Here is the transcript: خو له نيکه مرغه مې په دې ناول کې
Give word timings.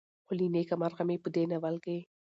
خو 0.25 0.31
له 0.39 0.47
نيکه 0.55 0.75
مرغه 0.81 1.03
مې 1.07 1.15
په 1.23 1.29
دې 1.35 1.43
ناول 1.51 1.75
کې 1.85 1.97